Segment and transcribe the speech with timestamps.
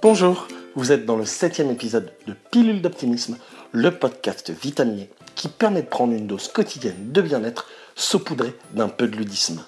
[0.00, 3.36] Bonjour, vous êtes dans le septième épisode de Pilule d'optimisme,
[3.72, 9.08] le podcast vitaminé qui permet de prendre une dose quotidienne de bien-être saupoudrée d'un peu
[9.08, 9.64] de ludisme.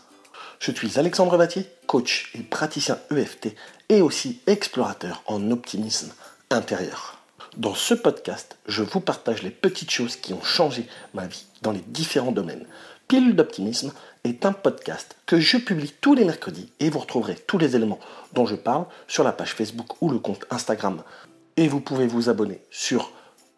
[0.61, 3.57] Je suis Alexandre Battier, coach et praticien EFT
[3.89, 6.13] et aussi explorateur en optimisme
[6.51, 7.19] intérieur.
[7.57, 11.73] Dans ce podcast, je vous partage les petites choses qui ont changé ma vie dans
[11.73, 12.67] les différents domaines.
[13.11, 13.93] Pilule d'optimisme
[14.23, 17.99] est un podcast que je publie tous les mercredis et vous retrouverez tous les éléments
[18.35, 21.03] dont je parle sur la page Facebook ou le compte Instagram.
[21.57, 23.11] Et vous pouvez vous abonner sur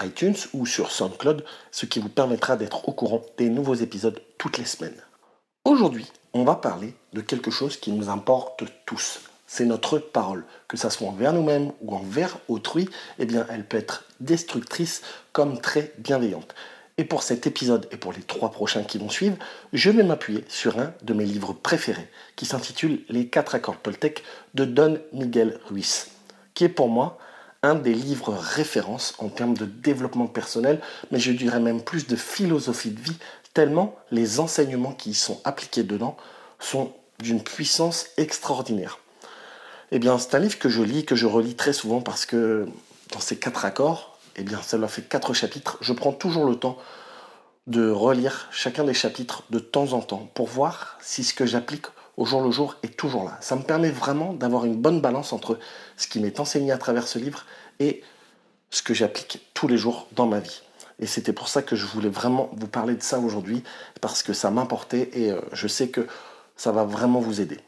[0.03, 4.57] iTunes ou sur SoundCloud, ce qui vous permettra d'être au courant des nouveaux épisodes toutes
[4.57, 5.03] les semaines.
[5.67, 9.21] Aujourd'hui, on va parler de quelque chose qui nous importe tous.
[9.47, 13.77] C'est notre parole, que ça soit envers nous-mêmes ou envers autrui, eh bien, elle peut
[13.77, 15.03] être destructrice
[15.35, 16.55] comme très bienveillante.
[16.99, 19.37] Et pour cet épisode et pour les trois prochains qui vont suivre,
[19.73, 24.23] je vais m'appuyer sur un de mes livres préférés qui s'intitule Les quatre accords Toltec
[24.55, 26.09] de Don Miguel Ruiz,
[26.55, 27.19] qui est pour moi
[27.63, 30.81] un des livres références en termes de développement personnel,
[31.11, 33.17] mais je dirais même plus de philosophie de vie,
[33.55, 36.17] tellement les enseignements qui y sont appliqués dedans
[36.59, 38.99] sont d'une puissance extraordinaire.
[39.93, 42.67] Eh bien, c'est un livre que je lis, que je relis très souvent parce que
[43.13, 45.79] dans ces quatre accords, eh bien, ça fait quatre chapitres.
[45.81, 46.79] Je prends toujours le temps
[47.67, 51.87] de relire chacun des chapitres de temps en temps pour voir si ce que j'applique
[52.17, 53.39] au jour le jour est toujours là.
[53.41, 55.59] Ça me permet vraiment d'avoir une bonne balance entre
[55.97, 57.45] ce qui m'est enseigné à travers ce livre
[57.79, 58.03] et
[58.71, 60.63] ce que j'applique tous les jours dans ma vie.
[60.99, 63.65] Et c'était pour ça que je voulais vraiment vous parler de ça aujourd'hui,
[64.01, 66.07] parce que ça m'importait et euh, je sais que
[66.57, 67.59] ça va vraiment vous aider.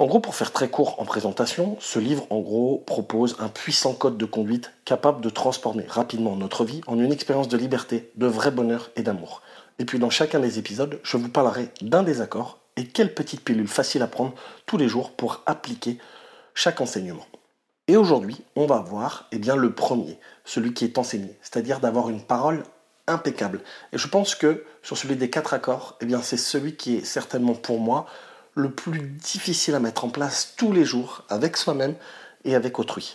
[0.00, 3.92] En gros, pour faire très court en présentation, ce livre, en gros, propose un puissant
[3.92, 8.26] code de conduite capable de transformer rapidement notre vie en une expérience de liberté, de
[8.26, 9.42] vrai bonheur et d'amour.
[9.78, 13.44] Et puis dans chacun des épisodes, je vous parlerai d'un des accords et quelle petite
[13.44, 14.32] pilule facile à prendre
[14.64, 15.98] tous les jours pour appliquer
[16.54, 17.26] chaque enseignement.
[17.86, 22.08] Et aujourd'hui, on va voir eh bien, le premier, celui qui est enseigné, c'est-à-dire d'avoir
[22.08, 22.62] une parole
[23.06, 23.60] impeccable.
[23.92, 27.54] Et je pense que sur celui des quatre accords, eh c'est celui qui est certainement
[27.54, 28.06] pour moi
[28.54, 31.94] le plus difficile à mettre en place tous les jours avec soi-même
[32.44, 33.14] et avec autrui.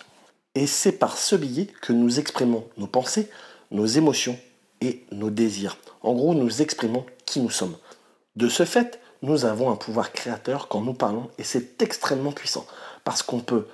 [0.56, 3.30] Et c'est par ce billet que nous exprimons nos pensées,
[3.72, 4.40] nos émotions
[4.82, 5.78] et nos désirs.
[6.02, 7.76] En gros, nous exprimons qui nous sommes.
[8.36, 12.66] De ce fait, nous avons un pouvoir créateur quand nous parlons et c'est extrêmement puissant
[13.04, 13.68] parce qu'on peut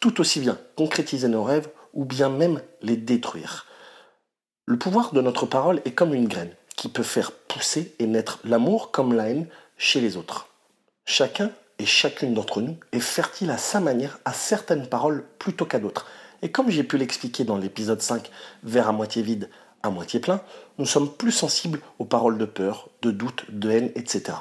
[0.00, 3.66] tout aussi bien concrétiser nos rêves ou bien même les détruire.
[4.66, 8.38] Le pouvoir de notre parole est comme une graine qui peut faire pousser et naître
[8.44, 10.48] l'amour comme la haine chez les autres.
[11.10, 15.78] Chacun et chacune d'entre nous est fertile à sa manière à certaines paroles plutôt qu'à
[15.78, 16.06] d'autres.
[16.42, 18.30] Et comme j'ai pu l'expliquer dans l'épisode 5,
[18.62, 19.48] vers à moitié vide,
[19.82, 20.42] à moitié plein,
[20.76, 24.36] nous sommes plus sensibles aux paroles de peur, de doute, de haine, etc.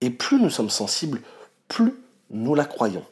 [0.00, 1.20] Et plus nous sommes sensibles,
[1.68, 1.94] plus
[2.28, 3.04] nous la croyons.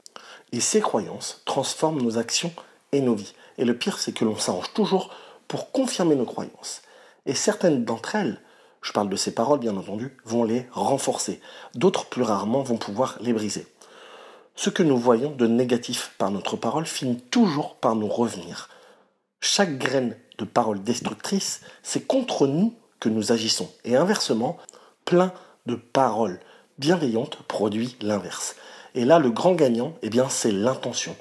[0.51, 2.53] Et ces croyances transforment nos actions
[2.91, 3.35] et nos vies.
[3.59, 5.15] Et le pire, c'est que l'on s'arrange toujours
[5.47, 6.83] pour confirmer nos croyances.
[7.27, 8.41] Et certaines d'entre elles
[8.83, 11.41] je parle de ces paroles bien entendu, vont les renforcer.
[11.75, 13.67] D'autres, plus rarement, vont pouvoir les briser.
[14.55, 18.69] Ce que nous voyons de négatif par notre parole finit toujours par nous revenir.
[19.41, 23.71] Chaque graine de parole destructrice, c'est contre nous que nous agissons.
[23.85, 24.59] Et inversement,
[25.05, 25.33] plein
[25.67, 26.41] de paroles
[26.79, 28.57] bienveillantes produit l'inverse.
[28.95, 31.17] Et là, le grand gagnant, eh bien, c'est l'intention.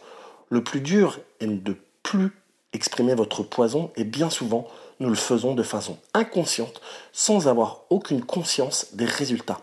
[0.49, 2.31] Le plus dur est de plus
[2.73, 4.67] exprimer votre poison et bien souvent
[5.01, 6.79] nous le faisons de façon inconsciente
[7.11, 9.59] sans avoir aucune conscience des résultats.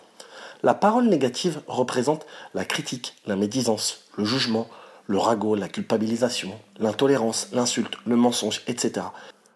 [0.64, 4.66] La parole négative représente la critique, la médisance, le jugement,
[5.06, 9.06] le ragot, la culpabilisation, l'intolérance, l'insulte, le mensonge, etc.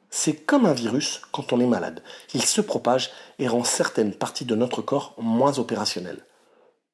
[0.08, 2.02] C'est comme un virus quand on est malade.
[2.32, 3.10] Il se propage
[3.40, 6.24] et rend certaines parties de notre corps moins opérationnelles.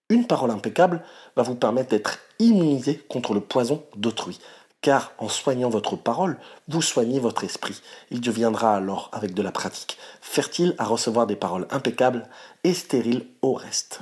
[0.08, 1.04] Une parole impeccable
[1.36, 4.38] va vous permettre d'être immunisé contre le poison d'autrui
[4.80, 7.80] car en soignant votre parole, vous soignez votre esprit.
[8.10, 12.28] Il deviendra alors, avec de la pratique, fertile à recevoir des paroles impeccables
[12.64, 14.00] et stériles au reste.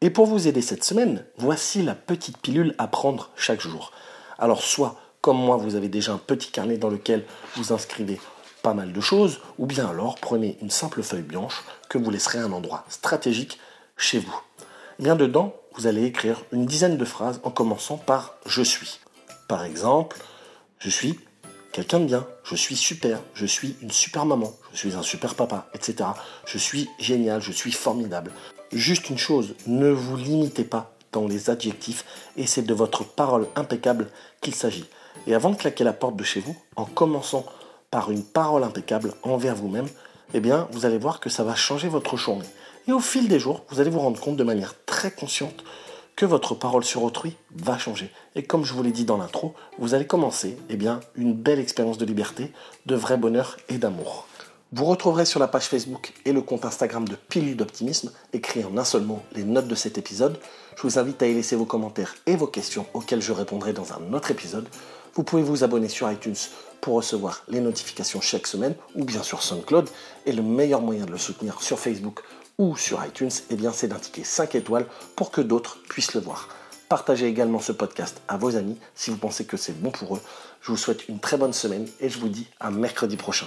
[0.00, 3.92] Et pour vous aider cette semaine, voici la petite pilule à prendre chaque jour.
[4.38, 7.24] Alors soit, comme moi, vous avez déjà un petit carnet dans lequel
[7.54, 8.20] vous inscrivez
[8.62, 12.38] pas mal de choses, ou bien alors prenez une simple feuille blanche que vous laisserez
[12.38, 13.58] à un endroit stratégique
[13.96, 14.40] chez vous.
[14.98, 19.00] Bien dedans, vous allez écrire une dizaine de phrases en commençant par je suis.
[19.48, 20.16] Par exemple,
[20.78, 21.20] je suis
[21.72, 25.34] quelqu'un de bien, je suis super, je suis une super maman, je suis un super
[25.34, 26.08] papa, etc.
[26.46, 28.32] Je suis génial, je suis formidable.
[28.72, 32.04] Juste une chose, ne vous limitez pas dans les adjectifs
[32.36, 34.08] et c'est de votre parole impeccable
[34.40, 34.86] qu'il s'agit.
[35.26, 37.46] Et avant de claquer la porte de chez vous, en commençant
[37.90, 39.88] par une parole impeccable envers vous-même,
[40.34, 42.46] eh bien, vous allez voir que ça va changer votre journée.
[42.88, 45.62] Et au fil des jours, vous allez vous rendre compte de manière très consciente
[46.16, 48.10] que votre parole sur autrui va changer.
[48.34, 51.60] Et comme je vous l'ai dit dans l'intro, vous allez commencer eh bien, une belle
[51.60, 52.52] expérience de liberté,
[52.86, 54.26] de vrai bonheur et d'amour.
[54.72, 58.76] Vous retrouverez sur la page Facebook et le compte Instagram de Pilule d'Optimisme, écrit en
[58.76, 60.40] un seul mot, les notes de cet épisode.
[60.76, 63.92] Je vous invite à y laisser vos commentaires et vos questions auxquelles je répondrai dans
[63.92, 64.68] un autre épisode.
[65.14, 66.34] Vous pouvez vous abonner sur iTunes
[66.80, 69.88] pour recevoir les notifications chaque semaine ou bien sur SoundCloud.
[70.26, 72.22] Et le meilleur moyen de le soutenir sur Facebook
[72.58, 76.48] ou sur iTunes, eh bien, c'est d'indiquer 5 étoiles pour que d'autres puissent le voir.
[76.88, 80.20] Partagez également ce podcast à vos amis si vous pensez que c'est bon pour eux.
[80.60, 83.46] Je vous souhaite une très bonne semaine et je vous dis à mercredi prochain.